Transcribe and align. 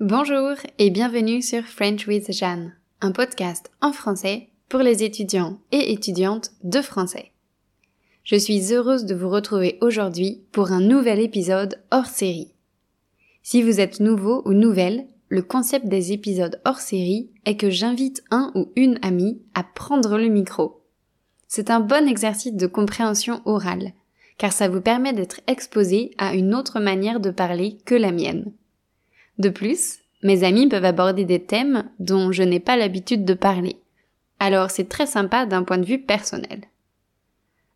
Bonjour 0.00 0.52
et 0.78 0.90
bienvenue 0.90 1.42
sur 1.42 1.64
French 1.64 2.06
with 2.06 2.30
Jeanne, 2.30 2.72
un 3.00 3.10
podcast 3.10 3.72
en 3.80 3.92
français 3.92 4.48
pour 4.68 4.78
les 4.78 5.02
étudiants 5.02 5.58
et 5.72 5.92
étudiantes 5.92 6.52
de 6.62 6.80
français. 6.80 7.32
Je 8.22 8.36
suis 8.36 8.72
heureuse 8.72 9.06
de 9.06 9.16
vous 9.16 9.28
retrouver 9.28 9.76
aujourd'hui 9.80 10.44
pour 10.52 10.70
un 10.70 10.80
nouvel 10.80 11.18
épisode 11.18 11.82
hors 11.90 12.06
série. 12.06 12.52
Si 13.42 13.60
vous 13.60 13.80
êtes 13.80 13.98
nouveau 13.98 14.42
ou 14.44 14.52
nouvelle, 14.52 15.08
le 15.30 15.42
concept 15.42 15.88
des 15.88 16.12
épisodes 16.12 16.60
hors 16.64 16.78
série 16.78 17.32
est 17.44 17.56
que 17.56 17.68
j'invite 17.68 18.22
un 18.30 18.52
ou 18.54 18.70
une 18.76 19.00
amie 19.02 19.42
à 19.54 19.64
prendre 19.64 20.16
le 20.16 20.28
micro. 20.28 20.80
C'est 21.48 21.70
un 21.70 21.80
bon 21.80 22.06
exercice 22.06 22.54
de 22.54 22.68
compréhension 22.68 23.42
orale, 23.46 23.94
car 24.36 24.52
ça 24.52 24.68
vous 24.68 24.80
permet 24.80 25.12
d'être 25.12 25.40
exposé 25.48 26.12
à 26.18 26.36
une 26.36 26.54
autre 26.54 26.78
manière 26.78 27.18
de 27.18 27.32
parler 27.32 27.78
que 27.84 27.96
la 27.96 28.12
mienne. 28.12 28.52
De 29.38 29.48
plus, 29.48 29.98
mes 30.22 30.42
amis 30.42 30.68
peuvent 30.68 30.84
aborder 30.84 31.24
des 31.24 31.44
thèmes 31.44 31.88
dont 32.00 32.32
je 32.32 32.42
n'ai 32.42 32.60
pas 32.60 32.76
l'habitude 32.76 33.24
de 33.24 33.34
parler. 33.34 33.76
Alors 34.40 34.70
c'est 34.70 34.88
très 34.88 35.06
sympa 35.06 35.46
d'un 35.46 35.62
point 35.62 35.78
de 35.78 35.86
vue 35.86 36.00
personnel. 36.00 36.62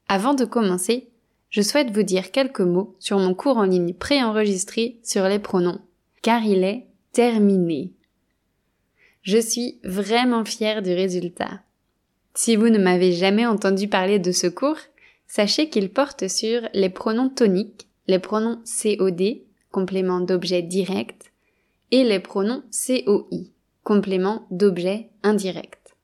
Avant 0.08 0.34
de 0.34 0.44
commencer, 0.44 1.08
je 1.50 1.62
souhaite 1.62 1.90
vous 1.90 2.02
dire 2.02 2.30
quelques 2.30 2.60
mots 2.60 2.96
sur 2.98 3.18
mon 3.18 3.34
cours 3.34 3.58
en 3.58 3.64
ligne 3.64 3.94
préenregistré 3.94 4.98
sur 5.02 5.28
les 5.28 5.38
pronoms, 5.38 5.80
car 6.22 6.44
il 6.44 6.64
est 6.64 6.86
terminé. 7.12 7.92
Je 9.22 9.38
suis 9.38 9.78
vraiment 9.84 10.44
fière 10.44 10.82
du 10.82 10.92
résultat. 10.92 11.60
Si 12.34 12.56
vous 12.56 12.70
ne 12.70 12.78
m'avez 12.78 13.12
jamais 13.12 13.46
entendu 13.46 13.86
parler 13.86 14.18
de 14.18 14.32
ce 14.32 14.46
cours, 14.46 14.78
sachez 15.28 15.68
qu'il 15.68 15.90
porte 15.90 16.28
sur 16.28 16.62
les 16.74 16.88
pronoms 16.88 17.28
toniques, 17.28 17.86
les 18.08 18.18
pronoms 18.18 18.62
COD, 18.64 19.42
complément 19.70 20.20
d'objet 20.20 20.62
direct, 20.62 21.31
et 21.92 22.02
les 22.02 22.18
pronoms 22.18 22.64
COI, 22.72 23.52
complément 23.84 24.46
d'objet 24.50 25.10
indirect. 25.22 25.94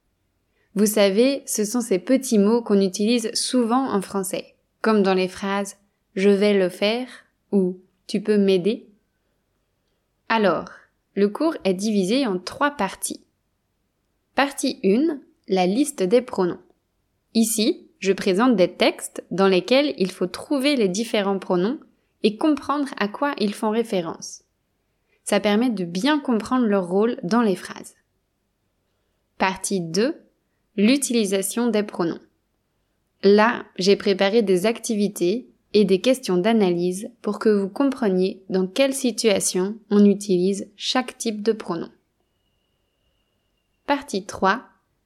Vous 0.74 0.86
savez, 0.86 1.42
ce 1.46 1.64
sont 1.64 1.80
ces 1.80 1.98
petits 1.98 2.38
mots 2.38 2.62
qu'on 2.62 2.80
utilise 2.80 3.34
souvent 3.34 3.90
en 3.90 4.00
français, 4.00 4.54
comme 4.80 5.02
dans 5.02 5.14
les 5.14 5.26
phrases 5.26 5.76
je 6.14 6.30
vais 6.30 6.54
le 6.54 6.68
faire 6.68 7.08
ou 7.52 7.78
tu 8.06 8.20
peux 8.20 8.38
m'aider. 8.38 8.88
Alors, 10.28 10.68
le 11.14 11.28
cours 11.28 11.56
est 11.64 11.74
divisé 11.74 12.26
en 12.26 12.38
trois 12.38 12.72
parties. 12.72 13.24
Partie 14.34 14.80
1, 14.84 15.20
la 15.48 15.66
liste 15.66 16.02
des 16.02 16.22
pronoms. 16.22 16.60
Ici, 17.34 17.88
je 17.98 18.12
présente 18.12 18.56
des 18.56 18.72
textes 18.72 19.24
dans 19.30 19.48
lesquels 19.48 19.94
il 19.96 20.10
faut 20.10 20.26
trouver 20.26 20.76
les 20.76 20.88
différents 20.88 21.38
pronoms 21.38 21.78
et 22.22 22.36
comprendre 22.36 22.88
à 22.98 23.08
quoi 23.08 23.34
ils 23.38 23.54
font 23.54 23.70
référence. 23.70 24.44
Ça 25.28 25.40
permet 25.40 25.68
de 25.68 25.84
bien 25.84 26.18
comprendre 26.20 26.64
leur 26.64 26.88
rôle 26.88 27.18
dans 27.22 27.42
les 27.42 27.54
phrases. 27.54 27.96
Partie 29.36 29.82
2. 29.82 30.14
L'utilisation 30.78 31.68
des 31.68 31.82
pronoms. 31.82 32.22
Là, 33.22 33.66
j'ai 33.76 33.96
préparé 33.96 34.40
des 34.40 34.64
activités 34.64 35.50
et 35.74 35.84
des 35.84 36.00
questions 36.00 36.38
d'analyse 36.38 37.10
pour 37.20 37.38
que 37.38 37.50
vous 37.50 37.68
compreniez 37.68 38.42
dans 38.48 38.66
quelle 38.66 38.94
situation 38.94 39.76
on 39.90 40.06
utilise 40.06 40.70
chaque 40.76 41.18
type 41.18 41.42
de 41.42 41.52
pronom. 41.52 41.90
Partie 43.84 44.24
3. 44.24 44.62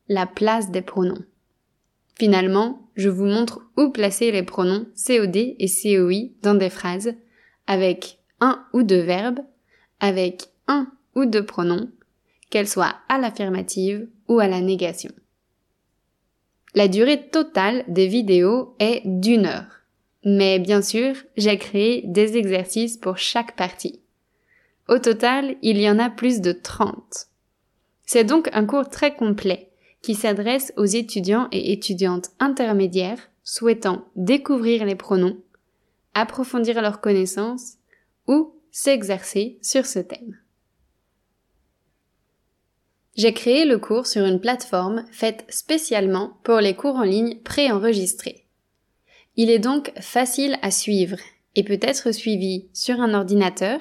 La 0.08 0.26
place 0.26 0.70
des 0.70 0.82
pronoms. 0.82 1.24
Finalement, 2.16 2.88
je 2.94 3.08
vous 3.08 3.26
montre 3.26 3.62
où 3.76 3.90
placer 3.90 4.30
les 4.30 4.44
pronoms 4.44 4.86
COD 5.04 5.34
et 5.34 5.68
COI 5.82 6.30
dans 6.42 6.54
des 6.54 6.70
phrases 6.70 7.12
avec 7.66 8.20
un 8.38 8.64
ou 8.72 8.84
deux 8.84 9.02
verbes 9.02 9.40
avec 10.02 10.48
un 10.66 10.88
ou 11.14 11.24
deux 11.24 11.46
pronoms, 11.46 11.88
qu'elles 12.50 12.68
soient 12.68 12.96
à 13.08 13.18
l'affirmative 13.18 14.06
ou 14.28 14.40
à 14.40 14.48
la 14.48 14.60
négation. 14.60 15.12
La 16.74 16.88
durée 16.88 17.28
totale 17.30 17.84
des 17.88 18.08
vidéos 18.08 18.74
est 18.78 19.02
d'une 19.04 19.46
heure. 19.46 19.80
Mais 20.24 20.58
bien 20.58 20.82
sûr, 20.82 21.14
j'ai 21.36 21.56
créé 21.56 22.02
des 22.04 22.36
exercices 22.36 22.96
pour 22.96 23.18
chaque 23.18 23.56
partie. 23.56 24.00
Au 24.88 24.98
total, 24.98 25.56
il 25.62 25.80
y 25.80 25.88
en 25.88 25.98
a 25.98 26.10
plus 26.10 26.40
de 26.40 26.52
30. 26.52 27.28
C'est 28.04 28.24
donc 28.24 28.48
un 28.52 28.66
cours 28.66 28.88
très 28.88 29.14
complet 29.14 29.70
qui 30.02 30.14
s'adresse 30.14 30.72
aux 30.76 30.84
étudiants 30.84 31.48
et 31.52 31.72
étudiantes 31.72 32.30
intermédiaires 32.40 33.30
souhaitant 33.44 34.04
découvrir 34.16 34.84
les 34.84 34.96
pronoms, 34.96 35.36
approfondir 36.14 36.82
leurs 36.82 37.00
connaissances 37.00 37.74
ou 38.26 38.54
s'exercer 38.72 39.58
sur 39.60 39.86
ce 39.86 39.98
thème. 40.00 40.38
J'ai 43.14 43.34
créé 43.34 43.66
le 43.66 43.78
cours 43.78 44.06
sur 44.06 44.24
une 44.24 44.40
plateforme 44.40 45.04
faite 45.12 45.44
spécialement 45.50 46.38
pour 46.42 46.58
les 46.60 46.74
cours 46.74 46.96
en 46.96 47.02
ligne 47.02 47.38
préenregistrés. 47.40 48.46
Il 49.36 49.50
est 49.50 49.58
donc 49.58 49.92
facile 50.00 50.58
à 50.62 50.70
suivre 50.70 51.18
et 51.54 51.62
peut 51.62 51.78
être 51.82 52.12
suivi 52.12 52.70
sur 52.72 53.00
un 53.00 53.12
ordinateur, 53.12 53.80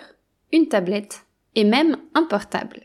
une 0.51 0.67
tablette 0.67 1.21
et 1.55 1.63
même 1.63 1.95
un 2.13 2.23
portable. 2.23 2.81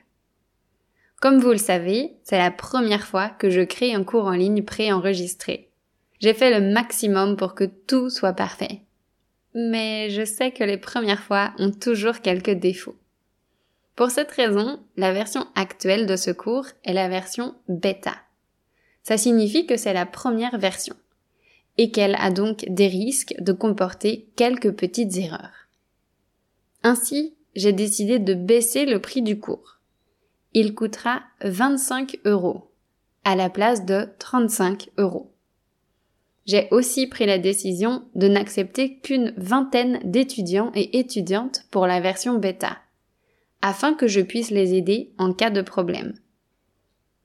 Comme 1.20 1.40
vous 1.40 1.50
le 1.50 1.58
savez, 1.58 2.16
c'est 2.22 2.38
la 2.38 2.52
première 2.52 3.06
fois 3.06 3.30
que 3.30 3.50
je 3.50 3.62
crée 3.62 3.94
un 3.94 4.04
cours 4.04 4.26
en 4.26 4.32
ligne 4.32 4.62
préenregistré. 4.62 5.72
J'ai 6.20 6.34
fait 6.34 6.56
le 6.56 6.72
maximum 6.72 7.36
pour 7.36 7.56
que 7.56 7.64
tout 7.64 8.10
soit 8.10 8.34
parfait 8.34 8.85
mais 9.56 10.10
je 10.10 10.24
sais 10.24 10.52
que 10.52 10.62
les 10.62 10.76
premières 10.76 11.22
fois 11.22 11.52
ont 11.58 11.72
toujours 11.72 12.20
quelques 12.20 12.50
défauts. 12.50 12.94
Pour 13.96 14.10
cette 14.10 14.30
raison, 14.30 14.78
la 14.98 15.14
version 15.14 15.46
actuelle 15.54 16.06
de 16.06 16.16
ce 16.16 16.30
cours 16.30 16.66
est 16.84 16.92
la 16.92 17.08
version 17.08 17.54
bêta. 17.66 18.14
Ça 19.02 19.16
signifie 19.16 19.66
que 19.66 19.78
c'est 19.78 19.94
la 19.94 20.04
première 20.04 20.58
version 20.58 20.94
et 21.78 21.90
qu'elle 21.90 22.16
a 22.16 22.30
donc 22.30 22.66
des 22.68 22.88
risques 22.88 23.34
de 23.38 23.52
comporter 23.52 24.28
quelques 24.36 24.72
petites 24.72 25.16
erreurs. 25.16 25.68
Ainsi, 26.82 27.34
j'ai 27.54 27.72
décidé 27.72 28.18
de 28.18 28.34
baisser 28.34 28.84
le 28.84 29.00
prix 29.00 29.22
du 29.22 29.40
cours. 29.40 29.78
Il 30.52 30.74
coûtera 30.74 31.22
25 31.42 32.18
euros 32.26 32.70
à 33.24 33.34
la 33.36 33.48
place 33.48 33.86
de 33.86 34.06
35 34.18 34.90
euros 34.98 35.32
j'ai 36.46 36.68
aussi 36.70 37.08
pris 37.08 37.26
la 37.26 37.38
décision 37.38 38.04
de 38.14 38.28
n'accepter 38.28 38.98
qu'une 38.98 39.34
vingtaine 39.36 40.00
d'étudiants 40.04 40.70
et 40.74 40.98
étudiantes 40.98 41.64
pour 41.70 41.86
la 41.86 42.00
version 42.00 42.38
bêta, 42.38 42.78
afin 43.62 43.94
que 43.94 44.06
je 44.06 44.20
puisse 44.20 44.50
les 44.50 44.74
aider 44.74 45.12
en 45.18 45.32
cas 45.32 45.50
de 45.50 45.60
problème. 45.60 46.14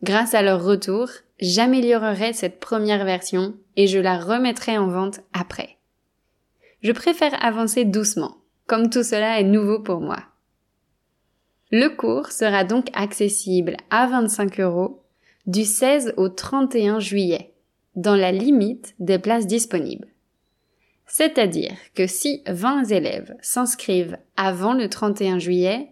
Grâce 0.01 0.33
à 0.33 0.41
leur 0.41 0.63
retour, 0.63 1.09
j'améliorerai 1.39 2.33
cette 2.33 2.59
première 2.59 3.05
version 3.05 3.53
et 3.75 3.85
je 3.85 3.99
la 3.99 4.17
remettrai 4.17 4.77
en 4.79 4.87
vente 4.87 5.21
après. 5.33 5.77
Je 6.81 6.91
préfère 6.91 7.45
avancer 7.45 7.85
doucement, 7.85 8.37
comme 8.65 8.89
tout 8.89 9.03
cela 9.03 9.39
est 9.39 9.43
nouveau 9.43 9.79
pour 9.79 10.01
moi. 10.01 10.23
Le 11.69 11.89
cours 11.89 12.31
sera 12.31 12.63
donc 12.63 12.87
accessible 12.93 13.77
à 13.91 14.07
25 14.07 14.59
euros 14.59 15.03
du 15.45 15.63
16 15.63 16.15
au 16.17 16.27
31 16.27 16.99
juillet 16.99 17.50
dans 17.95 18.15
la 18.15 18.31
limite 18.31 18.95
des 18.99 19.19
places 19.19 19.47
disponibles. 19.47 20.07
C'est-à-dire 21.07 21.75
que 21.93 22.07
si 22.07 22.41
20 22.47 22.85
élèves 22.85 23.35
s'inscrivent 23.41 24.17
avant 24.37 24.73
le 24.73 24.87
31 24.87 25.39
juillet, 25.39 25.89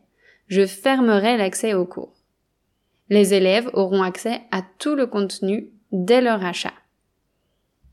je 0.48 0.66
fermerai 0.66 1.38
l'accès 1.38 1.74
au 1.74 1.86
cours. 1.86 2.16
Les 3.10 3.34
élèves 3.34 3.70
auront 3.74 4.02
accès 4.02 4.42
à 4.52 4.62
tout 4.78 4.96
le 4.96 5.08
contenu 5.08 5.72
dès 5.92 6.22
leur 6.22 6.46
achat. 6.46 6.74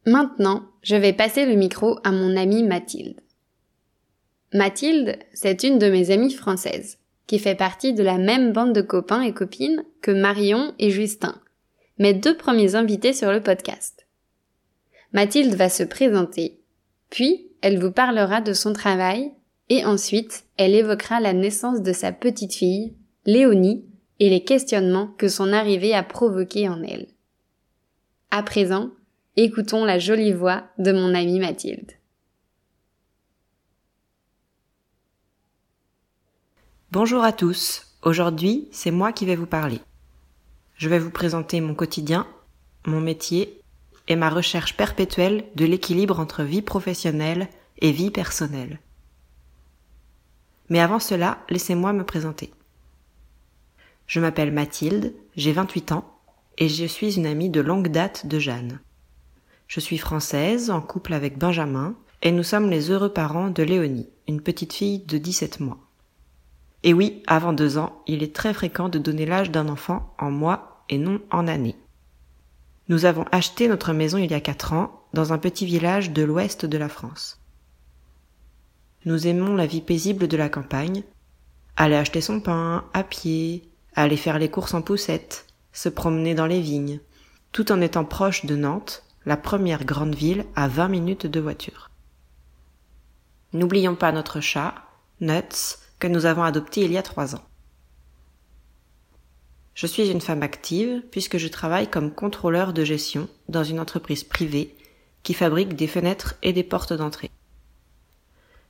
Maintenant, 0.06 0.64
je 0.82 0.96
vais 0.96 1.12
passer 1.12 1.46
le 1.46 1.54
micro 1.54 1.98
à 2.04 2.10
mon 2.10 2.36
amie 2.36 2.62
Mathilde. 2.62 3.20
Mathilde, 4.52 5.18
c'est 5.32 5.62
une 5.62 5.78
de 5.78 5.88
mes 5.88 6.10
amies 6.10 6.32
françaises, 6.32 6.98
qui 7.26 7.38
fait 7.38 7.54
partie 7.54 7.92
de 7.92 8.02
la 8.02 8.18
même 8.18 8.52
bande 8.52 8.74
de 8.74 8.80
copains 8.80 9.22
et 9.22 9.32
copines 9.32 9.84
que 10.02 10.10
Marion 10.10 10.74
et 10.78 10.90
Justin, 10.90 11.40
mes 11.98 12.14
deux 12.14 12.36
premiers 12.36 12.74
invités 12.74 13.12
sur 13.12 13.30
le 13.30 13.40
podcast. 13.40 14.06
Mathilde 15.12 15.54
va 15.54 15.68
se 15.68 15.82
présenter 15.82 16.59
puis, 17.10 17.48
elle 17.60 17.80
vous 17.80 17.90
parlera 17.90 18.40
de 18.40 18.52
son 18.52 18.72
travail 18.72 19.32
et 19.68 19.84
ensuite, 19.84 20.44
elle 20.56 20.74
évoquera 20.74 21.20
la 21.20 21.32
naissance 21.32 21.82
de 21.82 21.92
sa 21.92 22.12
petite 22.12 22.54
fille, 22.54 22.94
Léonie, 23.26 23.84
et 24.18 24.28
les 24.28 24.44
questionnements 24.44 25.08
que 25.18 25.28
son 25.28 25.52
arrivée 25.52 25.94
a 25.94 26.02
provoqués 26.02 26.68
en 26.68 26.82
elle. 26.82 27.08
À 28.30 28.42
présent, 28.42 28.90
écoutons 29.36 29.84
la 29.84 29.98
jolie 29.98 30.32
voix 30.32 30.64
de 30.78 30.92
mon 30.92 31.14
amie 31.14 31.40
Mathilde. 31.40 31.92
Bonjour 36.92 37.22
à 37.22 37.32
tous. 37.32 37.86
Aujourd'hui, 38.02 38.68
c'est 38.72 38.90
moi 38.90 39.12
qui 39.12 39.24
vais 39.24 39.36
vous 39.36 39.46
parler. 39.46 39.80
Je 40.76 40.88
vais 40.88 40.98
vous 40.98 41.10
présenter 41.10 41.60
mon 41.60 41.74
quotidien, 41.74 42.26
mon 42.86 43.00
métier 43.00 43.59
et 44.10 44.16
ma 44.16 44.28
recherche 44.28 44.76
perpétuelle 44.76 45.44
de 45.54 45.64
l'équilibre 45.64 46.18
entre 46.18 46.42
vie 46.42 46.62
professionnelle 46.62 47.48
et 47.78 47.92
vie 47.92 48.10
personnelle. 48.10 48.80
Mais 50.68 50.80
avant 50.80 50.98
cela, 50.98 51.38
laissez-moi 51.48 51.92
me 51.92 52.04
présenter. 52.04 52.52
Je 54.08 54.18
m'appelle 54.18 54.52
Mathilde, 54.52 55.14
j'ai 55.36 55.52
28 55.52 55.92
ans 55.92 56.18
et 56.58 56.68
je 56.68 56.84
suis 56.84 57.16
une 57.16 57.26
amie 57.26 57.50
de 57.50 57.60
longue 57.60 57.88
date 57.88 58.26
de 58.26 58.40
Jeanne. 58.40 58.80
Je 59.68 59.78
suis 59.78 59.98
française, 59.98 60.70
en 60.70 60.80
couple 60.80 61.14
avec 61.14 61.38
Benjamin, 61.38 61.94
et 62.22 62.32
nous 62.32 62.42
sommes 62.42 62.68
les 62.68 62.90
heureux 62.90 63.12
parents 63.12 63.50
de 63.50 63.62
Léonie, 63.62 64.08
une 64.26 64.40
petite 64.40 64.72
fille 64.72 64.98
de 64.98 65.18
17 65.18 65.60
mois. 65.60 65.78
Et 66.82 66.92
oui, 66.92 67.22
avant 67.28 67.52
deux 67.52 67.78
ans, 67.78 68.02
il 68.08 68.24
est 68.24 68.34
très 68.34 68.52
fréquent 68.54 68.88
de 68.88 68.98
donner 68.98 69.24
l'âge 69.24 69.52
d'un 69.52 69.68
enfant 69.68 70.16
en 70.18 70.32
mois 70.32 70.84
et 70.88 70.98
non 70.98 71.20
en 71.30 71.46
années. 71.46 71.76
Nous 72.90 73.04
avons 73.04 73.24
acheté 73.30 73.68
notre 73.68 73.92
maison 73.92 74.18
il 74.18 74.32
y 74.32 74.34
a 74.34 74.40
quatre 74.40 74.72
ans 74.72 75.04
dans 75.12 75.32
un 75.32 75.38
petit 75.38 75.64
village 75.64 76.10
de 76.10 76.24
l'ouest 76.24 76.66
de 76.66 76.76
la 76.76 76.88
France. 76.88 77.38
Nous 79.04 79.28
aimons 79.28 79.54
la 79.54 79.64
vie 79.64 79.80
paisible 79.80 80.26
de 80.26 80.36
la 80.36 80.48
campagne, 80.48 81.04
aller 81.76 81.94
acheter 81.94 82.20
son 82.20 82.40
pain 82.40 82.84
à 82.92 83.04
pied, 83.04 83.62
aller 83.94 84.16
faire 84.16 84.40
les 84.40 84.50
courses 84.50 84.74
en 84.74 84.82
poussette, 84.82 85.46
se 85.72 85.88
promener 85.88 86.34
dans 86.34 86.46
les 86.46 86.60
vignes, 86.60 86.98
tout 87.52 87.70
en 87.70 87.80
étant 87.80 88.04
proche 88.04 88.44
de 88.44 88.56
Nantes, 88.56 89.04
la 89.24 89.36
première 89.36 89.84
grande 89.84 90.16
ville 90.16 90.44
à 90.56 90.66
20 90.66 90.88
minutes 90.88 91.26
de 91.28 91.38
voiture. 91.38 91.90
N'oublions 93.52 93.94
pas 93.94 94.10
notre 94.10 94.40
chat, 94.40 94.74
Nuts, 95.20 95.78
que 96.00 96.08
nous 96.08 96.26
avons 96.26 96.42
adopté 96.42 96.80
il 96.80 96.90
y 96.90 96.98
a 96.98 97.04
trois 97.04 97.36
ans. 97.36 97.49
Je 99.80 99.86
suis 99.86 100.10
une 100.10 100.20
femme 100.20 100.42
active 100.42 101.02
puisque 101.10 101.38
je 101.38 101.48
travaille 101.48 101.88
comme 101.88 102.12
contrôleur 102.12 102.74
de 102.74 102.84
gestion 102.84 103.30
dans 103.48 103.64
une 103.64 103.80
entreprise 103.80 104.24
privée 104.24 104.74
qui 105.22 105.32
fabrique 105.32 105.74
des 105.74 105.86
fenêtres 105.86 106.34
et 106.42 106.52
des 106.52 106.62
portes 106.62 106.92
d'entrée. 106.92 107.30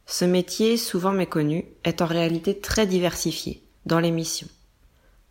Ce 0.06 0.24
métier, 0.24 0.76
souvent 0.76 1.10
méconnu, 1.10 1.64
est 1.82 2.00
en 2.00 2.06
réalité 2.06 2.60
très 2.60 2.86
diversifié 2.86 3.60
dans 3.86 3.98
les 3.98 4.12
missions. 4.12 4.46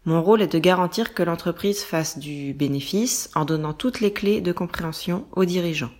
Mon 0.04 0.22
rôle 0.22 0.42
est 0.42 0.52
de 0.52 0.60
garantir 0.60 1.14
que 1.14 1.24
l'entreprise 1.24 1.82
fasse 1.82 2.20
du 2.20 2.54
bénéfice 2.54 3.30
en 3.34 3.46
donnant 3.46 3.72
toutes 3.72 4.02
les 4.02 4.12
clés 4.12 4.42
de 4.42 4.52
compréhension 4.52 5.28
aux 5.32 5.46
dirigeants. 5.46 5.94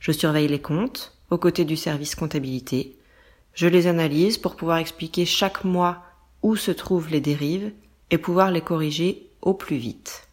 Je 0.00 0.10
surveille 0.10 0.48
les 0.48 0.60
comptes, 0.60 1.16
aux 1.30 1.38
côtés 1.38 1.64
du 1.64 1.76
service 1.76 2.16
comptabilité, 2.16 2.98
je 3.54 3.68
les 3.68 3.86
analyse 3.86 4.36
pour 4.36 4.56
pouvoir 4.56 4.78
expliquer 4.78 5.26
chaque 5.26 5.62
mois 5.62 6.02
où 6.42 6.56
se 6.56 6.72
trouvent 6.72 7.08
les 7.08 7.20
dérives 7.20 7.70
et 8.10 8.18
pouvoir 8.18 8.50
les 8.50 8.60
corriger 8.60 9.30
au 9.42 9.54
plus 9.54 9.76
vite. 9.76 10.28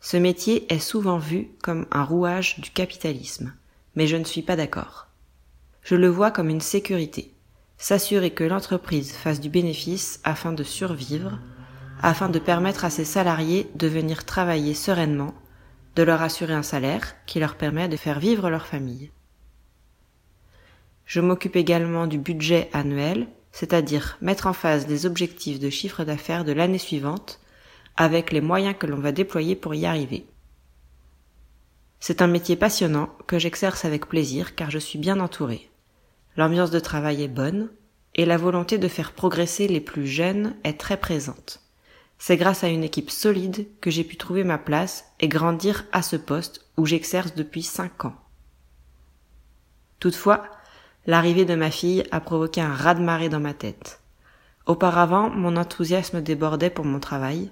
Ce 0.00 0.16
métier 0.16 0.72
est 0.72 0.80
souvent 0.80 1.18
vu 1.18 1.48
comme 1.62 1.86
un 1.92 2.02
rouage 2.02 2.58
du 2.58 2.70
capitalisme, 2.70 3.54
mais 3.94 4.06
je 4.06 4.16
ne 4.16 4.24
suis 4.24 4.42
pas 4.42 4.56
d'accord. 4.56 5.06
Je 5.82 5.94
le 5.94 6.08
vois 6.08 6.30
comme 6.30 6.48
une 6.48 6.60
sécurité, 6.60 7.32
s'assurer 7.76 8.30
que 8.30 8.44
l'entreprise 8.44 9.12
fasse 9.12 9.40
du 9.40 9.48
bénéfice 9.48 10.20
afin 10.24 10.52
de 10.52 10.64
survivre, 10.64 11.38
afin 12.00 12.28
de 12.28 12.38
permettre 12.38 12.84
à 12.84 12.90
ses 12.90 13.04
salariés 13.04 13.70
de 13.76 13.86
venir 13.86 14.24
travailler 14.24 14.74
sereinement, 14.74 15.34
de 15.94 16.02
leur 16.02 16.22
assurer 16.22 16.54
un 16.54 16.62
salaire 16.62 17.14
qui 17.26 17.38
leur 17.38 17.56
permet 17.56 17.88
de 17.88 17.96
faire 17.96 18.18
vivre 18.18 18.50
leur 18.50 18.66
famille. 18.66 19.10
Je 21.06 21.20
m'occupe 21.20 21.56
également 21.56 22.06
du 22.06 22.18
budget 22.18 22.70
annuel, 22.72 23.28
c'est-à-dire 23.52 24.16
mettre 24.20 24.46
en 24.46 24.52
phase 24.52 24.86
les 24.88 25.06
objectifs 25.06 25.60
de 25.60 25.70
chiffre 25.70 26.04
d'affaires 26.04 26.44
de 26.44 26.52
l'année 26.52 26.78
suivante 26.78 27.38
avec 27.96 28.32
les 28.32 28.40
moyens 28.40 28.74
que 28.78 28.86
l'on 28.86 28.98
va 28.98 29.12
déployer 29.12 29.54
pour 29.54 29.74
y 29.74 29.86
arriver. 29.86 30.26
C'est 32.00 32.22
un 32.22 32.26
métier 32.26 32.56
passionnant 32.56 33.10
que 33.26 33.38
j'exerce 33.38 33.84
avec 33.84 34.06
plaisir 34.06 34.54
car 34.54 34.70
je 34.70 34.78
suis 34.78 34.98
bien 34.98 35.20
entourée. 35.20 35.70
L'ambiance 36.36 36.70
de 36.70 36.80
travail 36.80 37.22
est 37.22 37.28
bonne 37.28 37.70
et 38.14 38.24
la 38.24 38.38
volonté 38.38 38.78
de 38.78 38.88
faire 38.88 39.12
progresser 39.12 39.68
les 39.68 39.80
plus 39.80 40.06
jeunes 40.06 40.56
est 40.64 40.80
très 40.80 40.96
présente. 40.96 41.60
C'est 42.18 42.36
grâce 42.36 42.64
à 42.64 42.68
une 42.68 42.84
équipe 42.84 43.10
solide 43.10 43.66
que 43.80 43.90
j'ai 43.90 44.04
pu 44.04 44.16
trouver 44.16 44.44
ma 44.44 44.58
place 44.58 45.04
et 45.20 45.28
grandir 45.28 45.84
à 45.92 46.02
ce 46.02 46.16
poste 46.16 46.66
où 46.76 46.86
j'exerce 46.86 47.34
depuis 47.34 47.62
cinq 47.62 48.04
ans. 48.04 48.16
Toutefois, 49.98 50.44
L'arrivée 51.06 51.44
de 51.44 51.54
ma 51.54 51.70
fille 51.70 52.04
a 52.12 52.20
provoqué 52.20 52.60
un 52.60 52.72
raz-de-marée 52.72 53.28
dans 53.28 53.40
ma 53.40 53.54
tête. 53.54 54.00
Auparavant, 54.66 55.30
mon 55.30 55.56
enthousiasme 55.56 56.20
débordait 56.20 56.70
pour 56.70 56.84
mon 56.84 57.00
travail. 57.00 57.50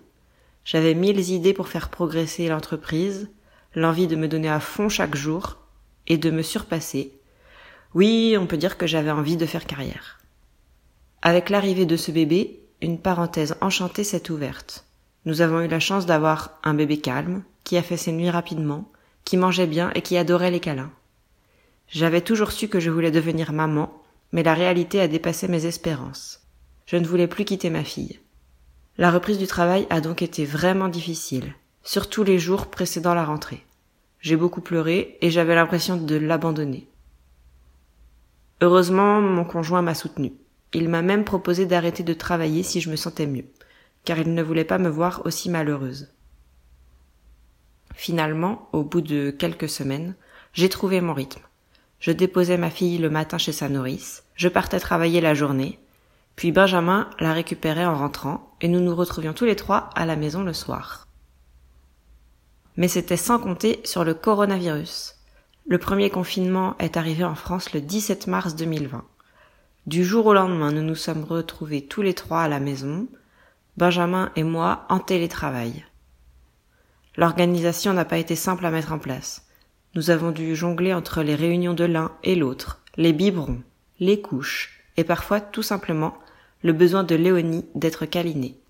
J'avais 0.65 0.95
mille 0.95 1.31
idées 1.31 1.53
pour 1.53 1.69
faire 1.69 1.89
progresser 1.89 2.49
l'entreprise, 2.49 3.29
l'envie 3.75 4.07
de 4.07 4.15
me 4.15 4.29
donner 4.29 4.49
à 4.49 4.61
fond 4.61 4.89
chaque 4.89 5.17
jour 5.17 5.59
et 6.07 6.19
de 6.19 6.31
me 6.31 6.43
surpasser. 6.43 7.19
Oui, 7.95 8.37
on 8.39 8.47
peut 8.47 8.57
dire 8.57 8.79
que 8.79 8.87
j'avais 8.87 9.11
envie 9.11 9.37
de 9.37 9.47
faire 9.47 9.67
carrière. 9.67 10.21
Avec 11.23 11.51
l'arrivée 11.51 11.87
de 11.87 11.97
ce 11.97 12.13
bébé, 12.13 12.61
une 12.81 12.99
parenthèse 12.99 13.57
enchantée 13.61 14.05
s'est 14.05 14.31
ouverte. 14.31 14.87
Nous 15.25 15.41
avons 15.41 15.61
eu 15.61 15.69
la 15.69 15.81
chance 15.81 16.07
d'avoir 16.07 16.59
un 16.63 16.75
bébé 16.75 16.99
calme, 16.99 17.43
qui 17.65 17.77
a 17.77 17.83
fait 17.83 17.97
ses 17.97 18.13
nuits 18.13 18.31
rapidement, 18.31 18.91
qui 19.25 19.37
mangeait 19.37 19.67
bien 19.67 19.91
et 19.95 20.03
qui 20.03 20.17
adorait 20.17 20.51
les 20.51 20.61
câlins. 20.61 20.93
J'avais 21.91 22.21
toujours 22.21 22.53
su 22.53 22.69
que 22.69 22.79
je 22.79 22.89
voulais 22.89 23.11
devenir 23.11 23.53
maman, 23.53 23.93
mais 24.31 24.45
la 24.45 24.55
réalité 24.55 25.01
a 25.01 25.09
dépassé 25.09 25.49
mes 25.49 25.67
espérances. 25.67 26.47
Je 26.87 26.97
ne 26.97 27.07
voulais 27.07 27.27
plus 27.27 27.45
quitter 27.45 27.69
ma 27.69 27.83
fille. 27.83 28.21
La 28.97 29.11
reprise 29.11 29.39
du 29.39 29.49
travail 29.49 29.89
a 29.91 30.01
donc 30.01 30.23
été 30.23 30.45
vraiment 30.45 30.89
difficile, 30.89 31.53
surtout 31.83 32.23
les 32.23 32.39
jours 32.39 32.67
précédant 32.67 33.15
la 33.15 33.25
rentrée. 33.25 33.65
J'ai 34.21 34.37
beaucoup 34.37 34.61
pleuré 34.61 35.19
et 35.21 35.31
j'avais 35.31 35.57
l'impression 35.57 35.97
de 35.97 36.15
l'abandonner. 36.15 36.87
Heureusement, 38.61 39.21
mon 39.21 39.45
conjoint 39.45 39.83
m'a 39.83 39.95
soutenu. 39.95 40.33
Il 40.73 40.89
m'a 40.89 41.03
même 41.03 41.25
proposé 41.25 41.67
d'arrêter 41.67 42.05
de 42.05 42.15
travailler 42.15 42.63
si 42.63 42.81
je 42.81 42.91
me 42.91 42.97
sentais 42.97 43.27
mieux, 43.27 43.47
car 44.05 44.19
il 44.19 44.33
ne 44.33 44.43
voulait 44.45 44.65
pas 44.65 44.79
me 44.79 44.89
voir 44.89 45.23
aussi 45.25 45.51
malheureuse. 45.51 46.13
Finalement, 47.97 48.69
au 48.73 48.85
bout 48.85 49.01
de 49.01 49.31
quelques 49.31 49.69
semaines, 49.69 50.15
j'ai 50.53 50.69
trouvé 50.69 51.01
mon 51.01 51.15
rythme. 51.15 51.41
Je 52.01 52.13
déposais 52.13 52.57
ma 52.57 52.71
fille 52.71 52.99
le 52.99 53.11
matin 53.11 53.39
chez 53.39 53.53
sa 53.53 53.69
nourrice, 53.69 54.25
je 54.35 54.49
partais 54.49 54.81
travailler 54.81 55.21
la 55.21 55.35
journée, 55.35 55.79
puis 56.35 56.51
Benjamin 56.51 57.11
la 57.19 57.35
récupérait 57.35 57.85
en 57.85 57.95
rentrant, 57.95 58.55
et 58.63 58.69
nous 58.69 58.81
nous 58.81 58.97
retrouvions 58.97 59.35
tous 59.35 59.45
les 59.45 59.57
trois 59.57 59.91
à 59.95 60.07
la 60.07 60.17
maison 60.17 60.43
le 60.43 60.55
soir. 60.55 61.07
Mais 62.79 62.89
c'était 62.89 63.19
sans 63.19 63.39
compter 63.39 63.81
sur 63.85 64.05
le 64.05 64.15
coronavirus. 64.15 65.17
Le 65.67 65.77
premier 65.77 66.09
confinement 66.09 66.75
est 66.79 66.97
arrivé 66.97 67.25
en 67.25 67.35
France 67.35 67.75
le 67.75 67.83
17 67.83 68.27
mars 68.27 68.57
2020. 68.57 69.05
Du 69.87 70.03
jour 70.03 70.25
au 70.25 70.33
lendemain, 70.33 70.73
nous 70.73 70.83
nous 70.83 70.95
sommes 70.95 71.25
retrouvés 71.25 71.85
tous 71.85 72.01
les 72.01 72.15
trois 72.15 72.41
à 72.41 72.49
la 72.49 72.61
maison, 72.61 73.07
Benjamin 73.77 74.33
et 74.37 74.43
moi 74.43 74.87
en 74.89 74.99
télétravail. 74.99 75.85
L'organisation 77.17 77.93
n'a 77.93 78.07
pas 78.07 78.17
été 78.17 78.37
simple 78.37 78.65
à 78.65 78.71
mettre 78.71 78.93
en 78.93 78.99
place. 78.99 79.47
Nous 79.95 80.11
avons 80.11 80.31
dû 80.31 80.55
jongler 80.55 80.95
entre 80.95 81.23
les 81.23 81.35
réunions 81.35 81.75
de 81.75 81.85
l'un 81.85 82.13
et 82.23 82.37
l'autre, 82.37 82.81
les 82.97 83.13
biberons, 83.13 83.63
les 83.99 84.21
couches, 84.21 84.85
et 84.97 85.05
parfois 85.05 85.41
tout 85.41 85.63
simplement 85.63 86.17
le 86.63 86.73
besoin 86.73 87.03
de 87.03 87.15
Léonie 87.15 87.67
d'être 87.75 88.07
câlinée. 88.07 88.61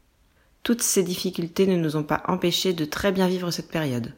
Toutes 0.63 0.83
ces 0.83 1.03
difficultés 1.03 1.67
ne 1.67 1.77
nous 1.77 1.97
ont 1.97 2.05
pas 2.05 2.23
empêchés 2.27 2.73
de 2.73 2.85
très 2.85 3.13
bien 3.13 3.29
vivre 3.29 3.51
cette 3.51 3.71
période. 3.71 4.15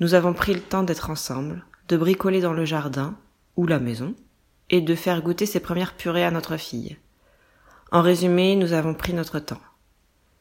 Nous 0.00 0.14
avons 0.14 0.32
pris 0.32 0.54
le 0.54 0.60
temps 0.60 0.82
d'être 0.82 1.10
ensemble, 1.10 1.64
de 1.88 1.96
bricoler 1.96 2.40
dans 2.40 2.52
le 2.52 2.64
jardin, 2.64 3.14
ou 3.56 3.66
la 3.66 3.78
maison, 3.78 4.14
et 4.70 4.80
de 4.80 4.94
faire 4.94 5.20
goûter 5.20 5.44
ses 5.44 5.60
premières 5.60 5.94
purées 5.94 6.24
à 6.24 6.30
notre 6.30 6.56
fille. 6.56 6.96
En 7.90 8.00
résumé, 8.00 8.56
nous 8.56 8.72
avons 8.72 8.94
pris 8.94 9.12
notre 9.12 9.38
temps. 9.38 9.60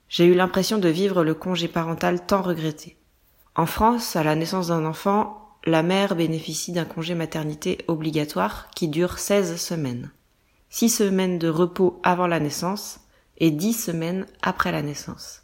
J'ai 0.08 0.26
eu 0.26 0.34
l'impression 0.34 0.78
de 0.78 0.90
vivre 0.90 1.24
le 1.24 1.34
congé 1.34 1.68
parental 1.68 2.26
tant 2.26 2.42
regretté. 2.42 2.98
En 3.56 3.66
France, 3.66 4.16
à 4.16 4.24
la 4.24 4.36
naissance 4.36 4.68
d'un 4.68 4.86
enfant, 4.86 5.41
la 5.66 5.84
mère 5.84 6.16
bénéficie 6.16 6.72
d'un 6.72 6.86
congé 6.86 7.14
maternité 7.14 7.80
obligatoire 7.88 8.70
qui 8.76 8.88
dure 8.88 9.20
16 9.20 9.58
semaines. 9.58 10.12
6 10.70 10.90
semaines 10.90 11.38
de 11.38 11.50
repos 11.50 12.00
avant 12.04 12.28
la 12.28 12.40
naissance 12.40 13.02
et 13.38 13.52
10 13.52 13.74
semaines 13.74 14.26
après 14.42 14.72
la 14.72 14.82
naissance. 14.82 15.44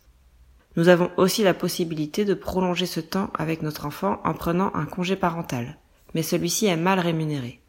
Nous 0.75 0.87
avons 0.87 1.11
aussi 1.17 1.43
la 1.43 1.53
possibilité 1.53 2.25
de 2.25 2.33
prolonger 2.33 2.85
ce 2.85 2.99
temps 2.99 3.29
avec 3.37 3.61
notre 3.61 3.85
enfant 3.85 4.19
en 4.23 4.33
prenant 4.33 4.71
un 4.73 4.85
congé 4.85 5.15
parental, 5.15 5.77
mais 6.13 6.23
celui-ci 6.23 6.65
est 6.65 6.77
mal 6.77 6.99
rémunéré. 6.99 7.61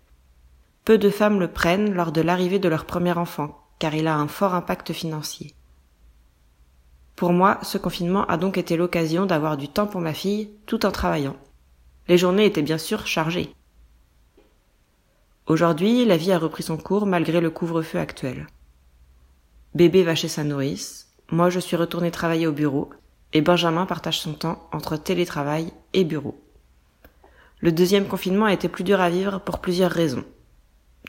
Peu 0.85 0.97
de 0.97 1.11
femmes 1.11 1.41
le 1.41 1.49
prennent 1.49 1.93
lors 1.93 2.13
de 2.13 2.21
l'arrivée 2.23 2.59
de 2.59 2.69
leur 2.69 2.87
premier 2.87 3.13
enfant, 3.13 3.63
car 3.79 3.95
il 3.95 4.07
a 4.07 4.17
un 4.17 4.29
fort 4.29 4.55
impact 4.55 4.93
financier. 4.93 5.55
Pour 7.15 7.33
moi, 7.33 7.59
ce 7.63 7.77
confinement 7.77 8.25
a 8.27 8.37
donc 8.37 8.57
été 8.57 8.77
l'occasion 8.77 9.27
d'avoir 9.27 9.57
du 9.57 9.69
temps 9.69 9.87
pour 9.87 10.01
ma 10.01 10.15
fille 10.15 10.51
tout 10.67 10.87
en 10.87 10.93
travaillant. 10.93 11.37
Les 12.09 12.17
journées 12.17 12.47
étaient 12.47 12.63
bien 12.63 12.79
sûr 12.79 13.07
chargées. 13.07 13.55
Aujourd'hui, 15.47 16.05
la 16.05 16.17
vie 16.17 16.33
a 16.33 16.39
repris 16.39 16.63
son 16.63 16.79
cours 16.79 17.07
malgré 17.07 17.41
le 17.41 17.51
couvre-feu 17.51 17.99
actuel. 17.99 18.47
Bébé 19.75 20.03
va 20.03 20.15
chez 20.15 20.29
sa 20.29 20.45
nourrice, 20.45 21.13
moi 21.31 21.51
je 21.51 21.61
suis 21.61 21.77
retournée 21.77 22.11
travailler 22.11 22.47
au 22.47 22.53
bureau, 22.53 22.91
et 23.35 23.43
Benjamin 23.43 23.85
partage 23.85 24.21
son 24.21 24.33
temps 24.33 24.69
entre 24.73 24.97
télétravail 24.97 25.73
et 25.93 26.05
bureau. 26.05 26.41
Le 27.61 27.73
deuxième 27.73 28.07
confinement 28.07 28.47
a 28.47 28.53
été 28.53 28.69
plus 28.69 28.85
dur 28.85 29.01
à 29.01 29.11
vivre 29.11 29.41
pour 29.41 29.59
plusieurs 29.59 29.91
raisons. 29.91 30.25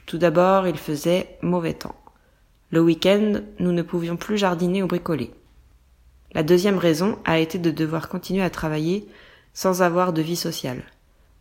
Tout 0.06 0.18
d'abord, 0.18 0.68
il 0.68 0.78
faisait 0.78 1.38
mauvais 1.42 1.76
temps. 1.76 1.96
Le 2.72 2.82
week-end, 2.82 3.42
nous 3.60 3.72
ne 3.72 3.82
pouvions 3.82 4.18
plus 4.18 4.38
jardiner 4.38 4.84
ou 4.84 4.88
bricoler. 4.88 5.32
La 6.34 6.44
deuxième 6.44 6.78
raison 6.78 7.20
a 7.26 7.40
été 7.40 7.58
de 7.58 7.72
devoir 7.72 8.10
continuer 8.10 8.44
à 8.44 8.50
travailler 8.50 9.08
sans 9.60 9.82
avoir 9.82 10.14
de 10.14 10.22
vie 10.22 10.38
sociale. 10.38 10.82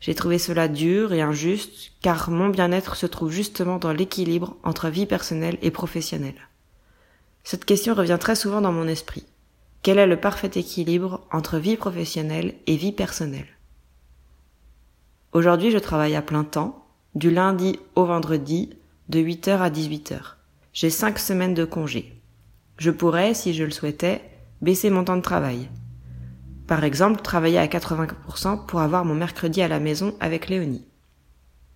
J'ai 0.00 0.12
trouvé 0.12 0.40
cela 0.40 0.66
dur 0.66 1.12
et 1.12 1.22
injuste 1.22 1.92
car 2.02 2.30
mon 2.30 2.48
bien-être 2.48 2.96
se 2.96 3.06
trouve 3.06 3.30
justement 3.30 3.78
dans 3.78 3.92
l'équilibre 3.92 4.56
entre 4.64 4.88
vie 4.88 5.06
personnelle 5.06 5.56
et 5.62 5.70
professionnelle. 5.70 6.48
Cette 7.44 7.64
question 7.64 7.94
revient 7.94 8.16
très 8.18 8.34
souvent 8.34 8.60
dans 8.60 8.72
mon 8.72 8.88
esprit. 8.88 9.24
Quel 9.82 10.00
est 10.00 10.06
le 10.08 10.18
parfait 10.18 10.50
équilibre 10.56 11.20
entre 11.30 11.58
vie 11.58 11.76
professionnelle 11.76 12.54
et 12.66 12.74
vie 12.74 12.90
personnelle? 12.90 13.46
Aujourd'hui, 15.30 15.70
je 15.70 15.78
travaille 15.78 16.16
à 16.16 16.22
plein 16.22 16.42
temps, 16.42 16.88
du 17.14 17.30
lundi 17.30 17.78
au 17.94 18.04
vendredi, 18.04 18.70
de 19.08 19.20
8h 19.20 19.58
à 19.58 19.70
18h. 19.70 20.18
J'ai 20.72 20.90
cinq 20.90 21.20
semaines 21.20 21.54
de 21.54 21.64
congé. 21.64 22.20
Je 22.78 22.90
pourrais, 22.90 23.32
si 23.34 23.54
je 23.54 23.62
le 23.62 23.70
souhaitais, 23.70 24.22
baisser 24.60 24.90
mon 24.90 25.04
temps 25.04 25.16
de 25.16 25.22
travail. 25.22 25.68
Par 26.68 26.84
exemple, 26.84 27.22
travailler 27.22 27.58
à 27.58 27.66
80% 27.66 28.66
pour 28.66 28.80
avoir 28.80 29.06
mon 29.06 29.14
mercredi 29.14 29.62
à 29.62 29.68
la 29.68 29.80
maison 29.80 30.14
avec 30.20 30.48
Léonie. 30.48 30.86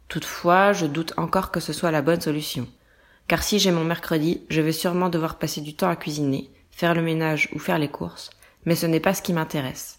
Toutefois, 0.09 0.75
je 0.75 0.85
doute 0.85 1.15
encore 1.17 1.51
que 1.51 1.61
ce 1.61 1.73
soit 1.73 1.91
la 1.91 2.03
bonne 2.03 2.21
solution. 2.21 2.69
Car 3.27 3.43
si 3.43 3.59
j'ai 3.59 3.71
mon 3.71 3.85
mercredi, 3.85 4.43
je 4.51 4.61
vais 4.61 4.73
sûrement 4.73 5.09
devoir 5.09 5.39
passer 5.39 5.63
du 5.63 5.75
temps 5.75 5.89
à 5.89 5.97
cuisiner, 5.97 6.51
faire 6.71 6.95
le 6.95 7.01
ménage 7.01 7.49
ou 7.55 7.59
faire 7.59 7.79
les 7.79 7.89
courses, 7.89 8.29
mais 8.67 8.77
ce 8.77 8.85
n'est 8.85 9.01
pas 9.01 9.15
ce 9.15 9.23
qui 9.23 9.33
m'intéresse. 9.33 9.99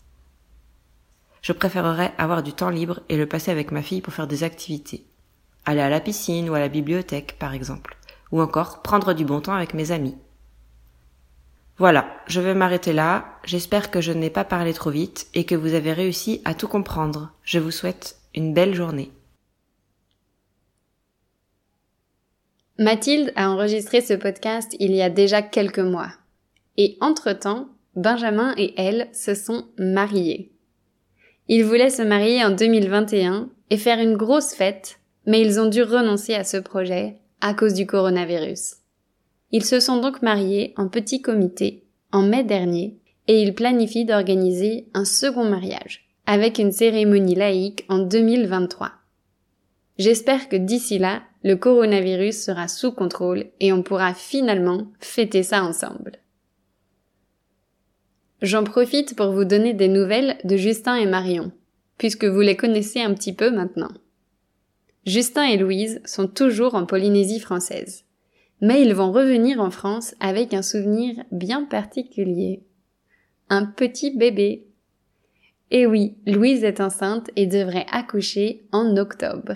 Je 1.41 1.53
préférerais 1.53 2.13
avoir 2.19 2.43
du 2.43 2.53
temps 2.53 2.69
libre 2.69 3.00
et 3.09 3.17
le 3.17 3.25
passer 3.25 3.50
avec 3.50 3.71
ma 3.71 3.81
fille 3.81 4.01
pour 4.01 4.13
faire 4.13 4.27
des 4.27 4.43
activités. 4.43 5.07
Aller 5.65 5.81
à 5.81 5.89
la 5.89 6.01
piscine 6.01 6.51
ou 6.51 6.53
à 6.53 6.59
la 6.59 6.69
bibliothèque, 6.69 7.38
par 7.39 7.55
exemple. 7.55 7.97
Ou 8.31 8.43
encore 8.43 8.83
prendre 8.83 9.13
du 9.13 9.25
bon 9.25 9.41
temps 9.41 9.55
avec 9.55 9.73
mes 9.73 9.89
amis. 9.89 10.15
Voilà, 11.77 12.06
je 12.27 12.39
vais 12.39 12.53
m'arrêter 12.53 12.94
là. 12.94 13.25
J'espère 13.46 13.89
que 13.89 14.00
je 14.00 14.12
n'ai 14.12 14.30
pas 14.30 14.44
parlé 14.44 14.74
trop 14.74 14.92
vite 14.92 15.27
et 15.34 15.44
que 15.44 15.56
vous 15.56 15.74
avez 15.74 15.92
réussi 15.92 16.42
à 16.46 16.53
tout 16.53 16.68
comprendre. 16.68 17.34
Je 17.44 17.60
vous 17.60 17.72
souhaite 17.72 18.18
une 18.36 18.53
belle 18.53 18.75
journée. 18.75 19.12
Mathilde 22.80 23.32
a 23.36 23.50
enregistré 23.50 24.01
ce 24.01 24.13
podcast 24.13 24.75
il 24.80 24.94
y 24.96 25.01
a 25.01 25.10
déjà 25.10 25.42
quelques 25.42 25.80
mois. 25.80 26.12
Et 26.77 26.98
entre-temps, 27.01 27.70
Benjamin 27.96 28.53
et 28.58 28.74
elle 28.77 29.10
se 29.13 29.36
sont 29.36 29.68
mariés. 29.77 30.51
Ils 31.48 31.63
voulaient 31.63 31.89
se 31.89 32.01
marier 32.01 32.44
en 32.44 32.51
2021 32.51 33.50
et 33.70 33.77
faire 33.77 34.00
une 34.00 34.18
grosse 34.18 34.53
fête, 34.53 35.00
mais 35.25 35.42
ils 35.42 35.60
ont 35.60 35.70
dû 35.70 35.84
renoncer 35.84 36.34
à 36.34 36.44
ce 36.44 36.58
projet 36.58 37.18
à 37.42 37.53
cause 37.53 37.74
du 37.74 37.86
coronavirus. 37.86 38.77
Ils 39.53 39.63
se 39.63 39.79
sont 39.79 39.98
donc 39.98 40.24
mariés 40.24 40.74
en 40.77 40.88
petit 40.88 41.22
comité 41.22 41.83
en 42.12 42.24
mai 42.24 42.43
dernier 42.43 42.98
et 43.27 43.39
ils 43.39 43.53
planifient 43.53 44.03
d'organiser 44.03 44.88
un 44.95 45.05
second 45.05 45.48
mariage 45.48 46.10
avec 46.25 46.57
une 46.57 46.72
cérémonie 46.72 47.36
laïque 47.36 47.86
en 47.88 48.00
2023. 48.00 48.91
J'espère 50.00 50.50
que 50.50 50.55
d'ici 50.55 50.98
là, 50.98 51.22
le 51.43 51.55
coronavirus 51.55 52.36
sera 52.36 52.67
sous 52.67 52.91
contrôle 52.91 53.45
et 53.60 53.72
on 53.72 53.83
pourra 53.83 54.15
finalement 54.15 54.88
fêter 55.00 55.43
ça 55.43 55.63
ensemble. 55.63 56.13
J'en 58.41 58.63
profite 58.63 59.15
pour 59.15 59.31
vous 59.31 59.45
donner 59.45 59.74
des 59.74 59.88
nouvelles 59.88 60.38
de 60.43 60.57
Justin 60.57 60.95
et 60.95 61.05
Marion, 61.05 61.51
puisque 62.00 62.25
vous 62.25 62.41
les 62.41 62.57
connaissez 62.57 63.01
un 63.01 63.13
petit 63.13 63.33
peu 63.33 63.51
maintenant. 63.51 63.91
Justin 65.05 65.43
et 65.43 65.57
Louise 65.57 66.01
sont 66.05 66.27
toujours 66.27 66.74
en 66.74 66.88
Polynésie 66.88 67.39
française 67.39 68.03
mais 68.63 68.82
ils 68.82 68.93
vont 68.93 69.12
revenir 69.12 69.60
en 69.60 69.70
France 69.70 70.15
avec 70.22 70.53
un 70.53 70.62
souvenir 70.62 71.22
bien 71.34 71.65
particulier. 71.65 72.63
Un 73.50 73.65
petit 73.65 74.15
bébé. 74.15 74.65
Et 75.70 75.86
oui, 75.86 76.15
Louise 76.25 76.63
est 76.63 76.79
enceinte 76.79 77.29
et 77.36 77.46
devrait 77.46 77.86
accoucher 77.91 78.65
en 78.72 78.96
octobre. 78.96 79.55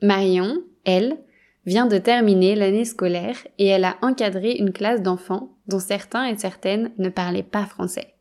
Marion, 0.00 0.62
elle, 0.86 1.18
vient 1.66 1.84
de 1.84 1.98
terminer 1.98 2.54
l'année 2.54 2.86
scolaire 2.86 3.36
et 3.58 3.66
elle 3.66 3.84
a 3.84 3.98
encadré 4.00 4.52
une 4.52 4.72
classe 4.72 5.02
d'enfants 5.02 5.54
dont 5.66 5.78
certains 5.78 6.24
et 6.24 6.38
certaines 6.38 6.92
ne 6.96 7.10
parlaient 7.10 7.42
pas 7.42 7.66
français. 7.66 8.14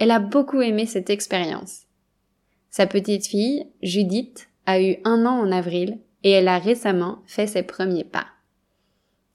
Elle 0.00 0.10
a 0.10 0.18
beaucoup 0.18 0.60
aimé 0.60 0.86
cette 0.86 1.08
expérience. 1.08 1.82
Sa 2.70 2.88
petite 2.88 3.28
fille, 3.28 3.68
Judith, 3.80 4.48
a 4.66 4.82
eu 4.82 4.96
un 5.04 5.24
an 5.24 5.38
en 5.38 5.52
avril 5.52 5.98
et 6.24 6.32
elle 6.32 6.48
a 6.48 6.58
récemment 6.58 7.22
fait 7.26 7.46
ses 7.46 7.62
premiers 7.62 8.02
pas. 8.02 8.26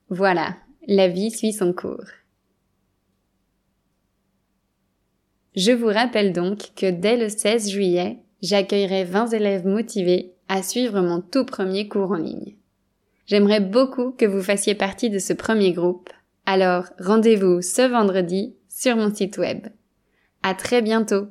Voilà, 0.09 0.55
la 0.87 1.07
vie 1.07 1.31
suit 1.31 1.53
son 1.53 1.73
cours. 1.73 2.05
Je 5.55 5.71
vous 5.71 5.87
rappelle 5.87 6.33
donc 6.33 6.71
que 6.75 6.89
dès 6.89 7.15
le 7.15 7.29
16 7.29 7.69
juillet, 7.69 8.19
j'accueillerai 8.41 9.03
20 9.03 9.33
élèves 9.33 9.67
motivés 9.67 10.33
à 10.47 10.63
suivre 10.63 11.01
mon 11.01 11.21
tout 11.21 11.45
premier 11.45 11.87
cours 11.87 12.11
en 12.11 12.17
ligne. 12.17 12.55
J'aimerais 13.27 13.61
beaucoup 13.61 14.11
que 14.11 14.25
vous 14.25 14.41
fassiez 14.41 14.75
partie 14.75 15.09
de 15.09 15.19
ce 15.19 15.33
premier 15.33 15.71
groupe, 15.71 16.09
alors 16.45 16.85
rendez-vous 16.99 17.61
ce 17.61 17.87
vendredi 17.87 18.55
sur 18.67 18.97
mon 18.97 19.13
site 19.13 19.37
web. 19.37 19.67
À 20.41 20.55
très 20.55 20.81
bientôt! 20.81 21.27